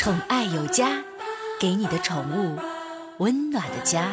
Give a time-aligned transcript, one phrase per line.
[0.00, 1.04] 宠爱有家，
[1.60, 2.58] 给你的宠物
[3.18, 4.10] 温暖的家。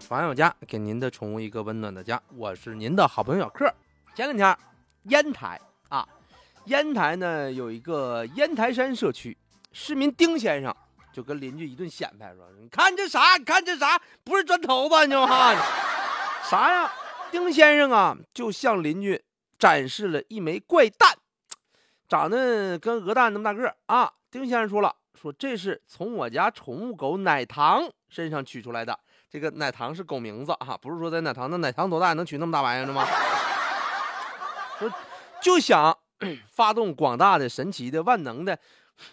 [0.00, 2.18] 宠爱有家，给您的宠物一个温暖的家。
[2.34, 3.70] 我是您的好朋友小克。
[4.14, 4.58] 前两天，
[5.10, 5.60] 烟台
[5.90, 6.08] 啊，
[6.64, 9.36] 烟台呢有一个烟台山社区，
[9.74, 10.74] 市民丁先生
[11.12, 13.36] 就跟邻居一顿显摆说：“你看这啥？
[13.36, 14.00] 你看这啥？
[14.22, 15.04] 不是砖头吧？
[15.04, 15.56] 你看
[16.48, 16.90] 啥呀？”
[17.32, 19.20] 丁先生啊，就向邻居
[19.58, 21.12] 展示了一枚怪蛋，
[22.08, 24.12] 长得跟鹅蛋那么大个啊。
[24.30, 28.96] 丁先生说了：“说这是从我家宠物狗奶糖身上取出来的。”
[29.28, 33.04] 这个奶糖是狗名字啊，不是说在奶糖，那奶糖多大能取那么大玩意儿吗？
[34.78, 34.88] 说
[35.42, 35.96] 就想
[36.48, 38.56] 发动广大的、神奇的、万能的、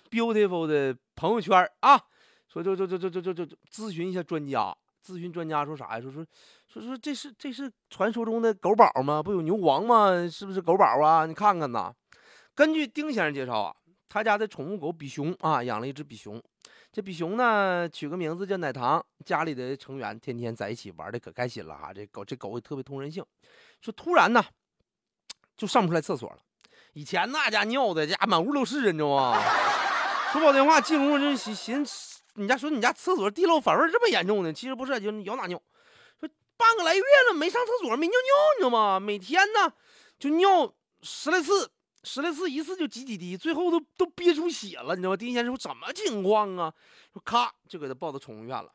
[0.09, 2.01] beautiful 的朋友圈啊！
[2.47, 6.01] 说就就就就就就就咨询一下专家，咨询专家说啥呀？
[6.01, 6.25] 说说
[6.67, 9.23] 说说这是这是传说中的狗宝吗？
[9.23, 10.27] 不有牛黄吗？
[10.27, 11.25] 是不是狗宝啊？
[11.25, 11.93] 你看看呐。
[12.53, 13.75] 根据丁先生介绍啊，
[14.09, 16.41] 他家的宠物狗比熊啊，养了一只比熊。
[16.91, 19.03] 这比熊呢，取个名字叫奶糖。
[19.23, 21.93] 家里的成员天天在一起玩的可开心了哈。
[21.93, 23.25] 这狗这狗也特别通人性，
[23.79, 24.43] 说突然呢，
[25.55, 26.39] 就上不出来厕所了。
[26.93, 29.41] 以前那家尿的家满屋都是，你知道吗？
[30.31, 34.53] 说不好听话，进屋就寻思，你家说你家厕所地漏反味这么严重呢？
[34.53, 35.61] 其实不是，就咬哪尿。
[36.19, 38.99] 说半个来月了没上厕所，没尿尿，你知道吗？
[38.99, 39.73] 每天呢
[40.19, 41.71] 就尿十来次。
[42.03, 45.17] 十来次，一次就几几滴，最后都都憋出血了，你知道吗？
[45.17, 46.73] 丁先生说怎么情况啊？
[47.13, 48.73] 说咔就给他抱到宠物医院了。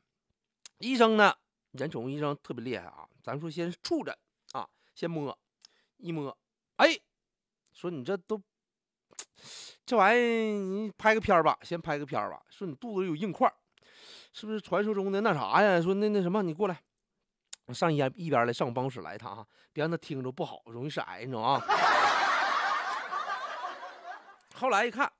[0.79, 1.35] 医生呢，
[1.73, 3.05] 人宠物医生特别厉害啊。
[3.25, 4.17] 咱说先触诊
[4.53, 5.37] 啊，先摸，
[5.97, 6.39] 一摸，
[6.77, 6.97] 哎，
[7.77, 8.41] 说你这都
[9.85, 12.41] 这玩意儿，你拍个片吧，先拍个片吧。
[12.49, 13.53] 说你肚子里有硬块，
[14.33, 15.81] 是不是传说中的那啥呀？
[15.81, 16.83] 说那那什么，你过来，
[17.75, 21.61] 上一一边来，上我办公室来一趟啊，别让他听着不好，容易是癌，你知道吗？
[24.55, 25.13] 后来一看，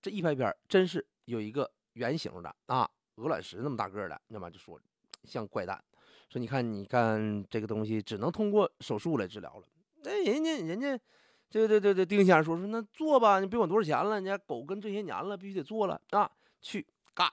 [0.00, 4.80] 这一拍片真是有一个圆形的啊，鹅卵石那么大个的，那么就说
[5.24, 5.78] 像怪蛋，
[6.30, 9.64] 说你看，你看这个东西只能通过手术来治疗了。
[10.02, 10.98] 那人家人家，
[11.48, 16.30] 这这这这丁先生说说那做吧，你别管多少钱了，人家狗跟这些年了，必须得做了啊。
[16.60, 17.30] 去干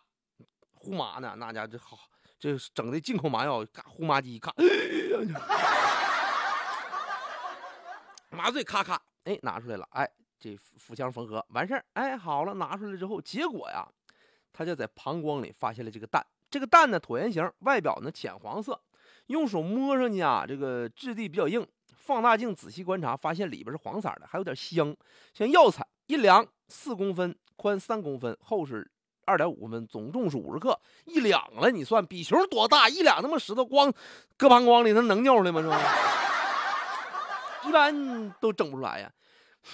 [0.74, 1.98] 呼麻呢，那家这好，
[2.40, 4.54] 这整的进口麻药，嘎呼麻机咔，
[8.30, 10.10] 麻醉咔咔，哎拿出来了，哎。
[10.40, 13.88] 这腹腔缝合完事儿，哎，好了，拿出来之后，结果呀，
[14.52, 16.22] 他就在膀胱里发现了这个蛋。
[16.50, 18.78] 这个蛋呢，椭圆形，外表呢浅黄色，
[19.28, 21.66] 用手摸上去啊，这个质地比较硬。
[22.06, 24.94] 放大镜仔细观察，发现里边是黄色的，还有点香，
[25.34, 25.88] 像药材。
[26.08, 28.86] 一量四公分，宽三公分，厚是
[29.24, 30.78] 二点五公分，总重是五十克。
[31.06, 32.90] 一两了，你算比熊多大？
[32.90, 33.92] 一两那么石头光
[34.36, 35.62] 搁膀胱里，那能尿出来吗？
[35.62, 35.80] 是吧？
[37.66, 39.10] 一般都整不出来呀。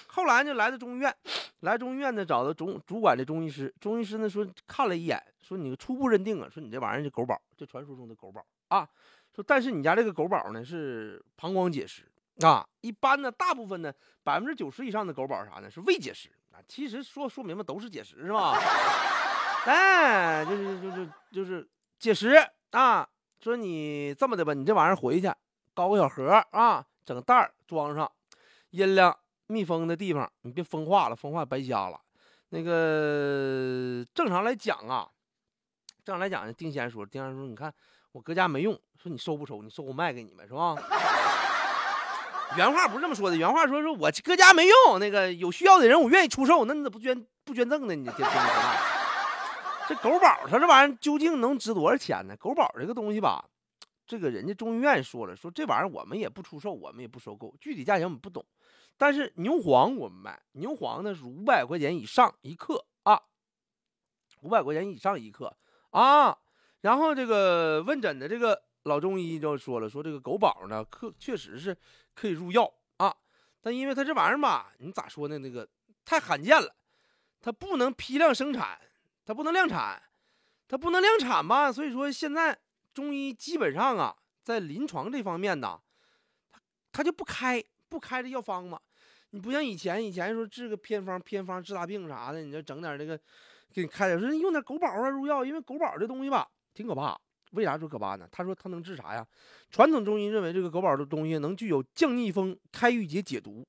[0.05, 1.11] 后来就来到中医院，
[1.61, 3.73] 来中医院呢，找到中主管的中医师。
[3.79, 8.87] 中医师呢说看了一眼，说你初步认定啊，说你这玩意儿是狗宝，就传说中的狗宝啊。
[9.35, 12.03] 说但是你家这个狗宝呢是膀胱结石
[12.45, 12.67] 啊。
[12.81, 13.91] 一般呢，大部分呢
[14.23, 16.59] 百分之九十以上的狗宝啥呢是未结石啊。
[16.67, 18.57] 其实说说明白都是结石是吧？
[19.65, 22.35] 哎，就是就是就是结石
[22.71, 23.07] 啊。
[23.39, 25.31] 说你这么的吧，你这玩意儿回去
[25.73, 28.11] 搞个小盒啊，整个袋儿装上，
[28.71, 29.17] 阴凉。
[29.51, 31.99] 密封的地方，你别风化了，风化白瞎了。
[32.49, 35.09] 那个正常来讲啊，
[36.05, 37.73] 正常来讲，丁先生说，丁先生说，你看
[38.11, 39.63] 我搁家没用，说你收不收？
[39.63, 40.75] 你收我卖给你们是吧？
[42.57, 47.93] 原话不是这么说的，原话说说我搁家没用，那个有需要的人我愿意出售，那你咋不捐不捐赠呢？
[47.95, 48.25] 你这这
[49.89, 52.35] 这狗宝它这玩意儿究竟能值多少钱呢？
[52.37, 53.43] 狗宝这个东西吧，
[54.05, 58.45] 这个人家中医院说了，说这玩意儿我们也不出售，我们也不收购，具体价钱我们不懂。
[58.97, 63.21] 但是牛黄我们卖，牛黄呢是五百块钱以上一克啊，
[64.41, 65.55] 五百块钱以上一克
[65.91, 66.37] 啊。
[66.81, 71.77] 然后这个问诊的这个老中医就说了，说这个狗宝呢，可确实是
[72.13, 73.15] 可以入药啊，
[73.61, 75.37] 但因为它这玩意儿吧，你咋说呢？
[75.37, 75.65] 那个
[76.03, 76.75] 太罕见了，
[77.39, 78.77] 它不能批量生产，
[79.23, 80.01] 它不能量产，
[80.67, 81.71] 它不能量产吧？
[81.71, 82.59] 所以说现在
[82.93, 84.13] 中医基本上啊，
[84.43, 85.79] 在临床这方面呢，
[86.51, 86.59] 它
[86.91, 88.79] 它就不开不开这药方嘛。
[89.29, 93.15] 你不像以前，以前说治个偏方，偏方治大病啥的，你就整点那个，
[93.71, 97.15] 给你开点，说用点狗宝啊入药，因为狗宝这东西吧挺可怕。
[97.51, 98.27] 为啥说可怕呢？
[98.31, 99.25] 他说他能治啥呀？
[99.69, 103.67] 传统中医认为这个狗宝的东西能具有降逆风、开郁结、解毒。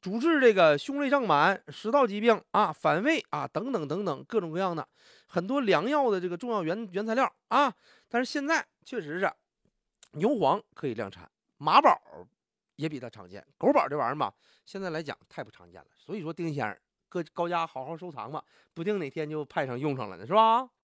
[0.00, 4.86] 主治这个胸类胀满、食道疾病啊、反胃啊等等等等各种各样的
[5.26, 7.72] 很多良药的这个重要原原材料啊。
[8.08, 9.32] 但是现在确实是
[10.12, 11.98] 牛黄可以量产，马宝
[12.76, 14.32] 也比它常见，狗宝这玩意儿吧，
[14.64, 15.88] 现在来讲太不常见了。
[15.96, 16.76] 所以说丁先生，
[17.08, 18.44] 搁高家好好收藏吧，
[18.74, 20.68] 不定哪天就派上用场了呢，是吧？